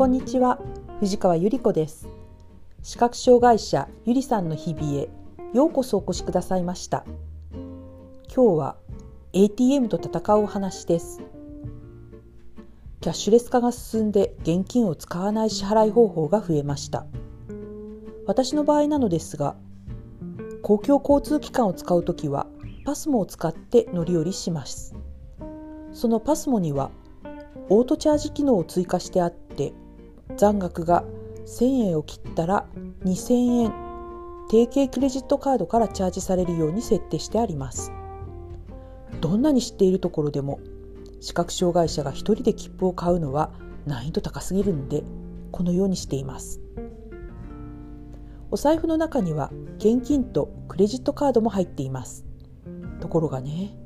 [0.00, 0.58] こんにちは。
[1.00, 2.08] 藤川ゆり子です。
[2.82, 5.10] 視覚障害者ゆりさんの日々へ
[5.52, 7.04] ようこそお越しくださいました。
[8.34, 8.76] 今日は
[9.34, 11.20] ATM と戦うお話です。
[13.02, 17.04] キャッシュレス化が進んで現金を使わない支払い方法が増えました。
[18.26, 19.54] 私の場合なのですが
[20.62, 22.46] 公共交通機関を使うときは
[22.86, 24.94] パスモを使って乗り降りします。
[25.92, 26.90] そのパスモには
[27.68, 29.74] オートチャージ機能を追加してあって
[30.36, 31.04] 残額が
[31.46, 32.66] 1000円を切ったら
[33.04, 33.90] 2000円。
[34.50, 37.92] 提携クレジットカードからチャージされるように設定してあります。
[39.20, 40.58] どんなに知っているところでも
[41.20, 43.52] 視覚障害者が一人で切符を買うのは
[43.86, 45.04] 難易度高すぎるんで
[45.52, 46.60] このようにしています。
[48.50, 52.24] お財布の中には現金とクレジットカードも入っています。
[53.00, 53.76] ところがね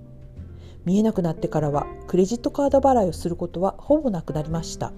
[0.84, 4.92] 見えなくなってからはクレジットカード払いをすることはほぼなくなりました。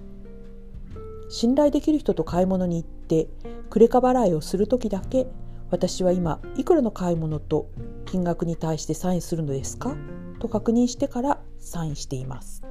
[1.29, 3.27] 信頼できる人と買い物に行って
[3.69, 5.27] クレカ払いをする時だけ
[5.69, 7.69] 私は今いくらの買い物と
[8.05, 9.97] 金額に対してサインするのですか？
[10.39, 12.63] と確認してからサインしています。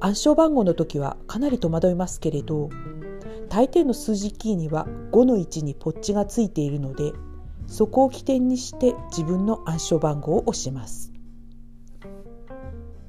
[0.00, 2.70] 暗証番号の時はかなり戸惑いますけれど
[3.48, 7.12] 大抵の数字キーには5の位置にポッチがついているので
[7.66, 11.12] そこを起点にして自分の暗証番号を押します。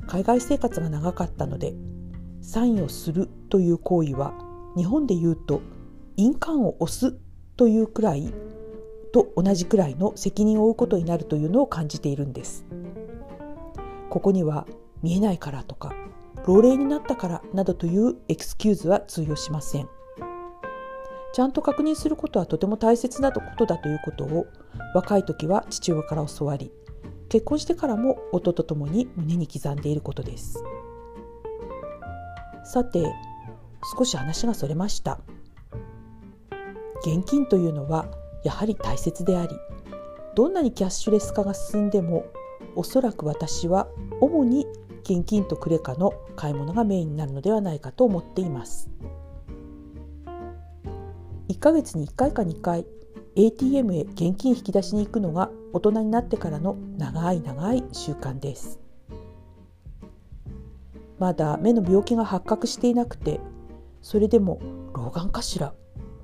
[0.07, 1.73] 海外生活が長かったので
[2.41, 4.33] サインをするという行為は
[4.75, 5.61] 日本で言うと
[6.17, 7.15] 印鑑を押す
[7.55, 8.33] というくらい
[9.11, 12.65] と同じくらいの責任を負うことになるというのを感じているんです。
[14.09, 14.67] ここには
[15.01, 15.93] 見えないからとか
[16.45, 19.89] 老齢になったからなどというエクスキューズは通用しません。
[21.33, 24.47] ちゃんと確認することはとても大切なことだということを
[24.95, 26.71] 若い時は父親から教わり
[27.29, 30.63] 結婚してからも夫と共に胸に刻んでいることです。
[32.63, 33.13] さて
[33.97, 35.19] 少し話がそれました。
[37.01, 38.07] 現金というのは
[38.43, 39.55] やはり大切であり
[40.35, 42.25] どんなにキャッシュレス化が進んでも
[42.75, 43.87] おそらく私は
[44.19, 44.67] 主に
[45.03, 48.89] 現金とクレカの買い物がメインになるのではないかと思っています。
[51.49, 52.85] 1ヶ月に1回か2回
[53.35, 58.79] ATM へ現金引き出しに行くのが大人になってからの長い長い習慣です。
[61.19, 63.39] まだ目の病気が発覚していなくて
[64.09, 64.61] それでも
[64.95, 65.73] 老眼かしら？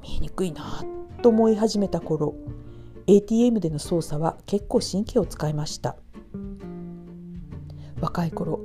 [0.01, 0.85] 見えにくいな
[1.21, 2.33] と思い始めた頃
[3.07, 5.97] ATM での操作は結構神経を使いました。
[7.99, 8.61] 若い頃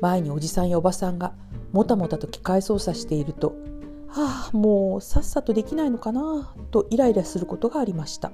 [0.00, 1.34] 前におじさんやおばさんが
[1.72, 3.54] もたもたと機械操作していると
[4.08, 8.32] ああもうさっさとできないのかなとイライラすることがありました。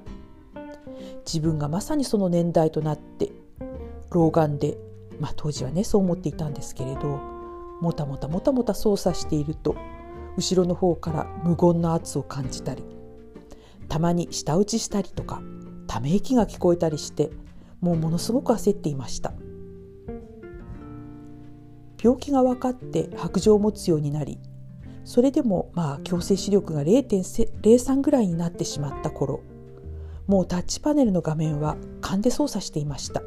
[1.25, 3.33] 自分がまさにその年代となって
[4.11, 4.77] 老眼で
[5.19, 7.19] まあ当時はねそう思っていたんですけれど
[7.81, 9.75] もたもたもたもた操作していると
[10.37, 12.83] 後ろの方から無言の圧を感じたり
[13.89, 15.41] たまに舌打ちしたりとか
[15.87, 17.31] ため息が聞こえたりして
[17.81, 19.33] もうものすごく焦っていました。
[22.01, 24.39] 病気が分かって白状を持つようになり
[25.03, 29.41] それでもまあ強制視力が0.03ぐらいになってしまった頃
[30.27, 33.21] もうタッチパネルの画面は勘で操作していました。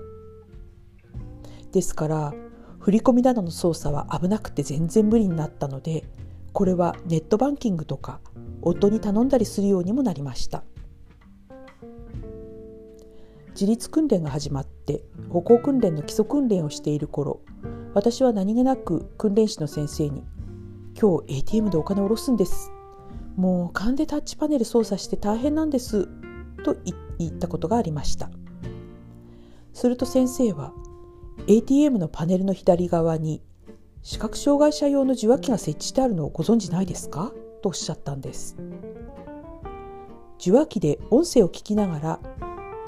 [1.72, 2.34] ですから
[2.78, 6.04] 振り込みなどの操作は危なくて全然無理になったので
[6.54, 8.20] これはネットバンキングとか
[8.62, 10.64] 夫に頼んだりするようにもなりました
[13.50, 17.42] 自立訓練が始まって歩行訓練の基礎訓練をしている頃
[17.92, 20.24] 私は何気なく訓練士の先生に
[21.00, 22.70] 今日 ATM でお金を下ろすんです。
[23.36, 26.06] もう勘でタッチパネル操作して大変なんです。
[26.64, 26.76] と
[27.18, 28.30] 言ったことがありました。
[29.72, 30.72] すると先生は
[31.48, 33.42] ATM のパネルの左側に
[34.06, 37.32] 視覚障害者用の受話器が設置してあるのをご存じないですか？
[37.62, 38.54] とおっしゃったんです。
[40.38, 42.20] 受話器で音声を聞きながら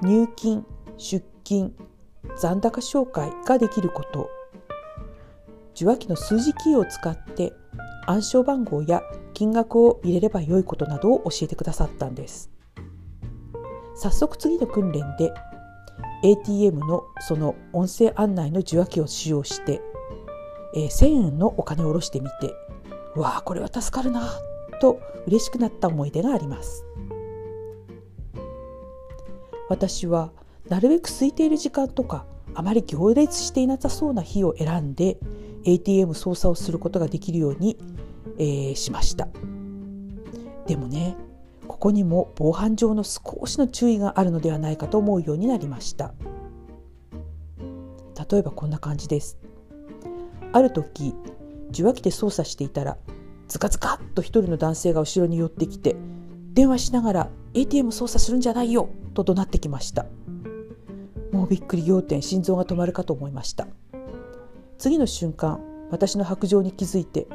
[0.03, 0.67] 入金、
[0.99, 1.75] 出金、
[2.37, 4.29] 残高紹介ができること。
[5.75, 7.55] 受話器の数字キーを使って
[8.07, 9.01] 暗証番号や
[9.33, 12.51] 金額を入れればよいことなどを教えてくださったんです。
[13.95, 15.33] 早速次の訓練で
[16.25, 19.81] ATM のその音声案内の受話器を使用して、
[20.77, 22.55] えー、1000円のお金を下ろしてみて
[23.17, 24.31] わあこれは助かるな
[24.81, 26.85] と嬉しくなった思い出があります。
[29.69, 30.31] 私は
[30.69, 32.25] なるべく空いている時間とか
[32.55, 35.19] あまり行列していなさそうな日を選んで
[35.65, 37.77] ATM 操作をすることができるように、
[38.39, 39.29] えー、しました。
[40.67, 41.17] でもね
[41.67, 46.13] ここにも防犯上の少しの注意があるのではないかと思うようになりました。
[48.31, 49.39] 例えばこんな感じです。
[50.57, 51.15] ある時
[51.69, 52.97] 受話器で操作していたら
[53.47, 55.97] ズカズカっと一人の男性が後ろに寄ってきて
[56.55, 60.07] 電話しながら ATM 操作するんじゃないよと怒鳴ってきました。
[61.31, 63.67] もうびっくり仰天心臓が止まるかと思いました。
[64.79, 65.61] 次の瞬間
[65.91, 67.27] 私の白状に気づいて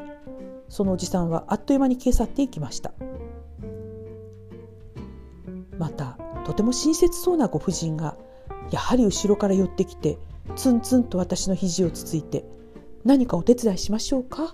[0.68, 2.92] そのおじさんはあっという間に消え去っていきました。
[5.78, 8.18] またとても親切そうなご婦人が
[8.72, 10.18] やはり後ろから寄ってきて
[10.56, 12.44] ツンツンと私の肘をつついて
[13.04, 14.54] 「何かお手伝いしましょうか?」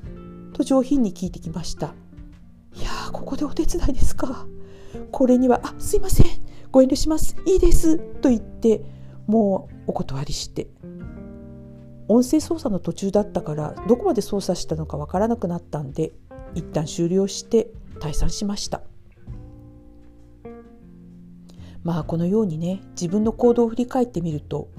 [0.53, 1.94] と上品に聞いてきました。
[2.75, 4.47] いやここでお手伝いですか？
[5.11, 6.25] これには「あすいません。
[6.71, 7.35] ご遠慮します。
[7.45, 8.83] いいです」と言って
[9.25, 10.67] もうお断りして。
[12.09, 16.13] 音声操作の途中だったからどこまで操作したのかわからなくなったんで
[16.55, 18.81] 一旦終了して退散しました。
[21.83, 24.69] まあこのようにね自分の行動を振り返ってみると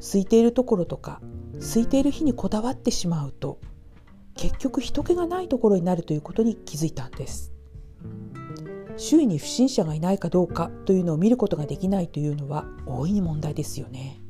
[0.00, 1.20] 空いているところとか
[1.60, 3.60] 空いている日にこだわってしまうと
[4.34, 7.52] 結局人気がないところになるということに気づいたんです。
[8.96, 14.20] 周囲に不審者がいないかどうかというのを見ることができないというのは大いに問題ですよね。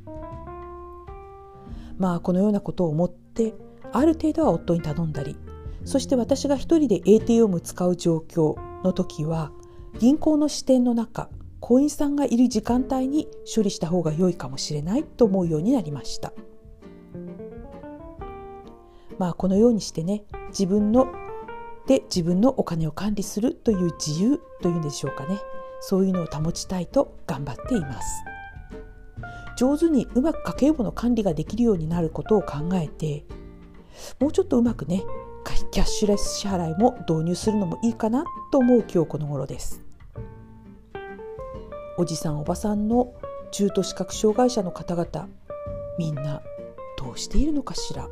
[1.98, 3.54] まあこのようなことを思って
[3.92, 5.36] ある程度は夫に頼んだり
[5.84, 9.52] そして私が一人で ATM を使う状況の時は
[9.98, 11.28] 銀行の支店の中
[11.60, 16.32] 行員さんがいる時間帯に処理した方が良いかもしれないと思うようになりました。
[19.20, 21.06] まあこのようにしてね自分の
[21.87, 25.38] で自分のお金を管理するという自由というんでしょうかね。
[25.82, 28.25] そういうのを保ちたいと頑張っています。
[29.58, 33.26] 上手にうまく家計簿の管理ができるようになることを考えて
[34.19, 35.05] もうちょっとうまくね
[35.70, 39.82] キャッシュレス支払いも導入するのもいいかなと思う今日この頃です。
[41.99, 43.12] おじさんおばさんの
[43.50, 45.28] 中途視覚障害者の方々
[45.99, 46.40] みんな
[46.96, 48.08] どうしているのかしら。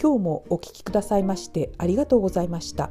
[0.00, 2.90] 今日もお聞きくださいましてありがとうございました。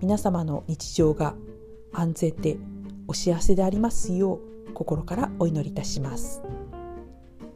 [0.00, 1.34] 皆様の日常が
[1.92, 2.58] 安全で
[3.06, 6.42] お幸せでありますよう心からお祈りいたします。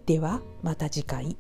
[0.06, 1.36] ではまた次回。